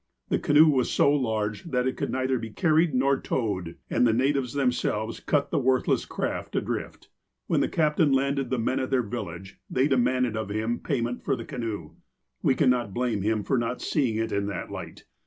[0.29, 4.11] The canoe was so large that it could neither be carried nor towed, and the
[4.13, 7.09] natives themselves cut the worthless craft adrift.
[7.45, 11.35] When the captain landed the men at their village, they demanded of him payment for
[11.35, 11.91] the canoe.
[12.41, 15.05] We cannot blame him for not seeing it in that light.